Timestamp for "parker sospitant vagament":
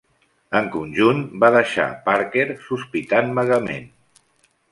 2.09-3.89